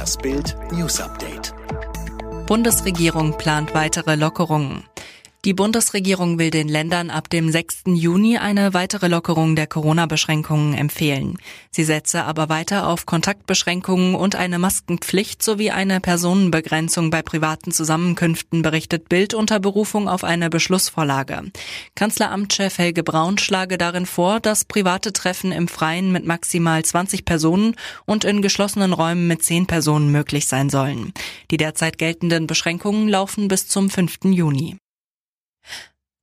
Das 0.00 0.16
Bild 0.16 0.56
News 0.72 0.98
Update. 0.98 1.52
Bundesregierung 2.46 3.36
plant 3.36 3.74
weitere 3.74 4.14
Lockerungen. 4.14 4.84
Die 5.46 5.54
Bundesregierung 5.54 6.38
will 6.38 6.50
den 6.50 6.68
Ländern 6.68 7.08
ab 7.08 7.30
dem 7.30 7.50
6. 7.50 7.84
Juni 7.86 8.36
eine 8.36 8.74
weitere 8.74 9.08
Lockerung 9.08 9.56
der 9.56 9.66
Corona-Beschränkungen 9.66 10.74
empfehlen. 10.74 11.38
Sie 11.70 11.82
setze 11.82 12.24
aber 12.24 12.50
weiter 12.50 12.86
auf 12.86 13.06
Kontaktbeschränkungen 13.06 14.14
und 14.16 14.36
eine 14.36 14.58
Maskenpflicht 14.58 15.42
sowie 15.42 15.70
eine 15.70 16.00
Personenbegrenzung 16.00 17.08
bei 17.08 17.22
privaten 17.22 17.72
Zusammenkünften, 17.72 18.60
berichtet 18.60 19.08
Bild 19.08 19.32
unter 19.32 19.60
Berufung 19.60 20.10
auf 20.10 20.24
eine 20.24 20.50
Beschlussvorlage. 20.50 21.50
Kanzleramtschef 21.94 22.76
Helge 22.76 23.02
Braun 23.02 23.38
schlage 23.38 23.78
darin 23.78 24.04
vor, 24.04 24.40
dass 24.40 24.66
private 24.66 25.14
Treffen 25.14 25.52
im 25.52 25.68
Freien 25.68 26.12
mit 26.12 26.26
maximal 26.26 26.84
20 26.84 27.24
Personen 27.24 27.76
und 28.04 28.24
in 28.24 28.42
geschlossenen 28.42 28.92
Räumen 28.92 29.26
mit 29.26 29.42
10 29.42 29.66
Personen 29.66 30.12
möglich 30.12 30.48
sein 30.48 30.68
sollen. 30.68 31.14
Die 31.50 31.56
derzeit 31.56 31.96
geltenden 31.96 32.46
Beschränkungen 32.46 33.08
laufen 33.08 33.48
bis 33.48 33.68
zum 33.68 33.88
5. 33.88 34.18
Juni. 34.24 34.76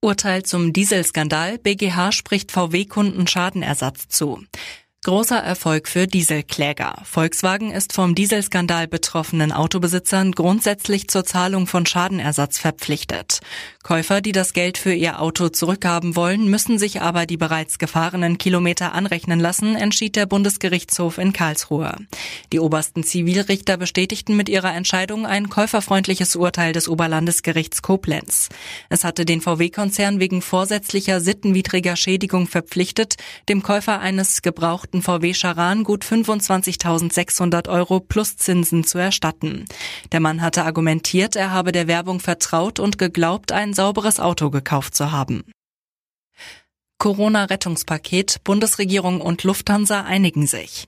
Urteil 0.01 0.43
zum 0.43 0.73
Dieselskandal. 0.73 1.57
BGH 1.57 2.11
spricht 2.11 2.51
VW-Kunden 2.51 3.27
Schadenersatz 3.27 4.07
zu. 4.07 4.43
Großer 5.07 5.37
Erfolg 5.37 5.87
für 5.87 6.05
Dieselkläger. 6.05 7.01
Volkswagen 7.05 7.71
ist 7.71 7.93
vom 7.93 8.13
Dieselskandal 8.13 8.89
betroffenen 8.89 9.53
Autobesitzern 9.53 10.33
grundsätzlich 10.33 11.07
zur 11.07 11.23
Zahlung 11.23 11.65
von 11.65 11.85
Schadenersatz 11.85 12.57
verpflichtet. 12.57 13.39
Käufer, 13.83 14.19
die 14.19 14.33
das 14.33 14.51
Geld 14.51 14.77
für 14.77 14.93
ihr 14.93 15.21
Auto 15.21 15.47
zurückhaben 15.47 16.17
wollen, 16.17 16.49
müssen 16.49 16.77
sich 16.77 16.99
aber 16.99 17.25
die 17.25 17.37
bereits 17.37 17.79
gefahrenen 17.79 18.37
Kilometer 18.37 18.91
anrechnen 18.91 19.39
lassen, 19.39 19.77
entschied 19.77 20.17
der 20.17 20.25
Bundesgerichtshof 20.25 21.19
in 21.19 21.31
Karlsruhe. 21.31 21.95
Die 22.51 22.59
obersten 22.59 23.05
Zivilrichter 23.05 23.77
bestätigten 23.77 24.35
mit 24.35 24.49
ihrer 24.49 24.73
Entscheidung 24.73 25.25
ein 25.25 25.47
käuferfreundliches 25.47 26.35
Urteil 26.35 26.73
des 26.73 26.89
Oberlandesgerichts 26.89 27.81
Koblenz. 27.81 28.49
Es 28.89 29.05
hatte 29.05 29.23
den 29.23 29.39
VW-Konzern 29.39 30.19
wegen 30.19 30.41
vorsätzlicher 30.41 31.21
sittenwidriger 31.21 31.95
Schädigung 31.95 32.47
verpflichtet, 32.47 33.15
dem 33.47 33.63
Käufer 33.63 34.01
eines 34.01 34.41
gebrauchten 34.41 34.96
gebrauchten 34.97 35.01
VW 35.01 35.33
Charan 35.33 35.83
gut 35.83 36.03
25.600 36.03 37.69
Euro 37.69 37.99
plus 37.99 38.37
Zinsen 38.37 38.83
zu 38.83 38.97
erstatten. 38.97 39.65
Der 40.11 40.19
Mann 40.19 40.41
hatte 40.41 40.63
argumentiert, 40.63 41.35
er 41.35 41.51
habe 41.51 41.71
der 41.71 41.87
Werbung 41.87 42.19
vertraut 42.19 42.79
und 42.79 42.97
geglaubt, 42.97 43.51
ein 43.51 43.73
sauberes 43.73 44.19
Auto 44.19 44.49
gekauft 44.49 44.95
zu 44.95 45.11
haben. 45.11 45.43
Corona-Rettungspaket, 46.99 48.43
Bundesregierung 48.43 49.21
und 49.21 49.43
Lufthansa 49.43 50.01
einigen 50.01 50.47
sich. 50.47 50.87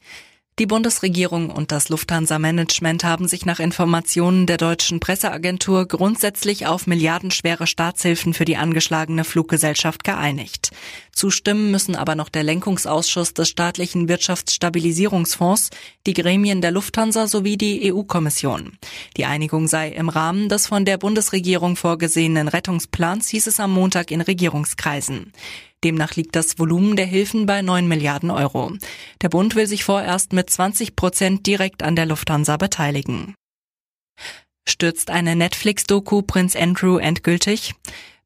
Die 0.58 0.66
Bundesregierung 0.66 1.52
und 1.52 1.72
das 1.72 1.88
Lufthansa-Management 1.88 3.06
haben 3.06 3.30
sich 3.30 3.46
nach 3.46 3.62
Informationen 3.62 4.46
der 4.46 4.58
deutschen 4.58 5.00
Presseagentur 5.00 5.88
grundsätzlich 5.88 6.68
auf 6.68 6.86
milliardenschwere 6.86 7.66
Staatshilfen 7.66 8.34
für 8.34 8.44
die 8.44 8.58
angeschlagene 8.58 9.24
Fluggesellschaft 9.24 10.04
geeinigt. 10.04 10.72
Zustimmen 11.20 11.70
müssen 11.70 11.98
aber 11.98 12.16
noch 12.16 12.30
der 12.30 12.44
Lenkungsausschuss 12.44 13.34
des 13.34 13.50
staatlichen 13.50 14.08
Wirtschaftsstabilisierungsfonds, 14.08 15.70
die 16.08 16.14
Gremien 16.14 16.62
der 16.62 16.72
Lufthansa 16.72 17.28
sowie 17.28 17.58
die 17.58 17.92
EU-Kommission. 17.92 18.78
Die 19.18 19.26
Einigung 19.26 19.68
sei 19.68 19.90
im 19.90 20.08
Rahmen 20.08 20.48
des 20.48 20.68
von 20.68 20.86
der 20.86 20.98
Bundesregierung 20.98 21.76
vorgesehenen 21.76 22.48
Rettungsplans, 22.48 23.28
hieß 23.28 23.48
es 23.48 23.60
am 23.60 23.74
Montag 23.74 24.12
in 24.12 24.22
Regierungskreisen. 24.22 25.34
Demnach 25.84 26.16
liegt 26.16 26.38
das 26.38 26.58
Volumen 26.58 26.96
der 26.96 27.06
Hilfen 27.06 27.46
bei 27.46 27.62
9 27.62 27.86
Milliarden 27.86 28.32
Euro. 28.32 28.72
Der 29.22 29.28
Bund 29.28 29.56
will 29.56 29.68
sich 29.68 29.84
vorerst 29.84 30.32
mit 30.32 30.50
20 30.50 30.96
Prozent 30.96 31.46
direkt 31.46 31.84
an 31.84 31.98
der 31.98 32.06
Lufthansa 32.06 32.56
beteiligen. 32.56 33.36
Stürzt 34.66 35.10
eine 35.10 35.36
Netflix-Doku 35.36 36.22
Prinz 36.22 36.56
Andrew 36.56 36.98
endgültig? 36.98 37.74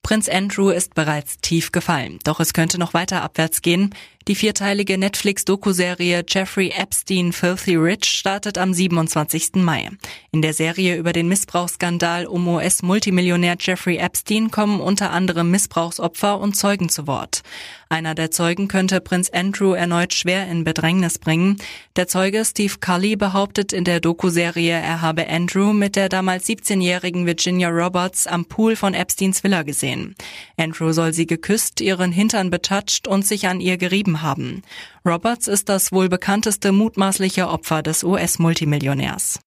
Prinz 0.04 0.28
Andrew 0.28 0.70
ist 0.70 0.96
bereits 0.96 1.38
tief 1.40 1.72
gefallen, 1.72 2.20
doch 2.26 2.42
es 2.42 2.54
könnte 2.54 2.78
noch 2.78 2.94
weiter 2.94 3.24
abwärts 3.24 3.62
gehen. 3.62 3.96
Die 4.30 4.36
vierteilige 4.36 4.98
Netflix-Doku-Serie 4.98 6.24
Jeffrey 6.26 6.70
Epstein 6.70 7.34
Filthy 7.34 7.76
Rich 7.76 8.06
startet 8.06 8.58
am 8.58 8.74
27. 8.74 9.56
Mai. 9.56 9.90
In 10.32 10.42
der 10.42 10.54
Serie 10.54 10.96
über 10.96 11.12
den 11.12 11.28
Missbrauchsskandal 11.28 12.26
um 12.26 12.48
US-Multimillionär 12.48 13.58
Jeffrey 13.60 13.98
Epstein 13.98 14.50
kommen 14.50 14.80
unter 14.80 15.12
anderem 15.12 15.52
Missbrauchsopfer 15.52 16.40
und 16.40 16.56
Zeugen 16.56 16.88
zu 16.88 17.06
Wort. 17.06 17.44
Einer 17.90 18.16
der 18.16 18.32
Zeugen 18.32 18.70
könnte 18.70 19.02
Prinz 19.02 19.30
Andrew 19.30 19.74
erneut 19.74 20.16
schwer 20.16 20.48
in 20.48 20.64
Bedrängnis 20.64 21.20
bringen. 21.20 21.58
Der 21.96 22.08
Zeuge 22.08 22.44
Steve 22.44 22.74
Cully 22.80 23.16
behauptet 23.16 23.72
in 23.72 23.84
der 23.84 24.00
Doku-Serie, 24.00 24.74
er 24.74 25.02
habe 25.02 25.28
Andrew 25.28 25.74
mit 25.74 25.96
der 25.96 26.10
damals 26.10 26.48
17-jährigen 26.48 27.28
Virginia 27.28 27.70
Roberts 27.70 28.26
am 28.26 28.46
Pool 28.46 28.76
von 28.76 28.96
Epsteins 28.96 29.44
Villa 29.44 29.62
gesehen. 29.62 30.16
Andrew 30.58 30.92
soll 30.92 31.14
sie 31.14 31.28
geküsst, 31.28 31.82
ihren 31.82 32.12
Hintern 32.12 32.50
betatscht 32.50 33.08
und 33.08 33.28
sich 33.28 33.48
an 33.48 33.60
ihr 33.60 33.78
gerieben 33.78 34.13
gegeben 34.14 34.22
haben. 34.22 34.62
Roberts 35.06 35.48
ist 35.48 35.70
das 35.70 35.92
wohl 35.92 36.10
bekannteste 36.10 36.72
mutmaßliche 36.72 37.48
Opfer 37.48 37.82
des 37.82 38.04
US-Multimillionärs. 38.04 39.40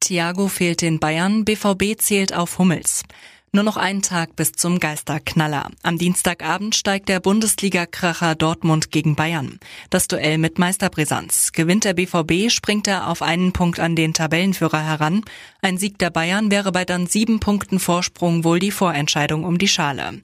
Thiago 0.00 0.48
fehlt 0.48 0.82
in 0.82 1.00
Bayern, 1.00 1.44
BVB 1.44 1.98
zählt 1.98 2.32
auf 2.32 2.58
Hummels. 2.58 3.02
Nur 3.50 3.64
noch 3.64 3.78
einen 3.78 4.02
Tag 4.02 4.36
bis 4.36 4.52
zum 4.52 4.78
Geisterknaller. 4.78 5.70
Am 5.82 5.96
Dienstagabend 5.96 6.74
steigt 6.74 7.08
der 7.08 7.18
Bundesliga-Kracher 7.18 8.34
Dortmund 8.34 8.90
gegen 8.90 9.16
Bayern. 9.16 9.58
Das 9.88 10.06
Duell 10.06 10.36
mit 10.36 10.58
Meisterbrisanz. 10.58 11.52
Gewinnt 11.52 11.84
der 11.84 11.94
BVB, 11.94 12.50
springt 12.50 12.86
er 12.86 13.08
auf 13.08 13.22
einen 13.22 13.52
Punkt 13.52 13.80
an 13.80 13.96
den 13.96 14.12
Tabellenführer 14.12 14.84
heran. 14.84 15.22
Ein 15.62 15.78
Sieg 15.78 15.98
der 15.98 16.10
Bayern 16.10 16.50
wäre 16.50 16.72
bei 16.72 16.84
dann 16.84 17.06
sieben 17.06 17.40
Punkten 17.40 17.78
Vorsprung 17.78 18.44
wohl 18.44 18.58
die 18.58 18.70
Vorentscheidung 18.70 19.44
um 19.44 19.56
die 19.56 19.68
Schale. 19.68 20.20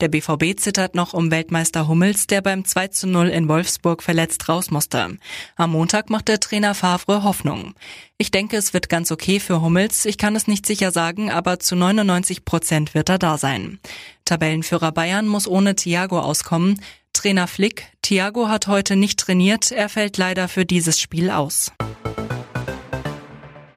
Der 0.00 0.08
BVB 0.08 0.56
zittert 0.56 0.94
noch 0.94 1.12
um 1.12 1.32
Weltmeister 1.32 1.88
Hummels, 1.88 2.28
der 2.28 2.40
beim 2.40 2.64
2 2.64 2.88
zu 2.88 3.08
0 3.08 3.28
in 3.28 3.48
Wolfsburg 3.48 4.04
verletzt 4.04 4.48
raus 4.48 4.70
musste. 4.70 5.16
Am 5.56 5.72
Montag 5.72 6.08
macht 6.08 6.28
der 6.28 6.38
Trainer 6.38 6.76
Favre 6.76 7.24
Hoffnung. 7.24 7.74
Ich 8.16 8.30
denke, 8.30 8.56
es 8.56 8.72
wird 8.72 8.88
ganz 8.88 9.10
okay 9.10 9.40
für 9.40 9.60
Hummels. 9.60 10.04
Ich 10.04 10.16
kann 10.16 10.36
es 10.36 10.46
nicht 10.46 10.66
sicher 10.66 10.92
sagen, 10.92 11.32
aber 11.32 11.58
zu 11.58 11.74
99 11.74 12.44
Prozent 12.44 12.94
wird 12.94 13.08
er 13.08 13.18
da 13.18 13.38
sein. 13.38 13.80
Tabellenführer 14.24 14.92
Bayern 14.92 15.26
muss 15.26 15.48
ohne 15.48 15.74
Thiago 15.74 16.20
auskommen. 16.20 16.80
Trainer 17.12 17.48
Flick, 17.48 17.86
Thiago 18.02 18.48
hat 18.48 18.68
heute 18.68 18.94
nicht 18.94 19.18
trainiert, 19.18 19.72
er 19.72 19.88
fällt 19.88 20.16
leider 20.16 20.46
für 20.46 20.64
dieses 20.64 21.00
Spiel 21.00 21.30
aus. 21.30 21.72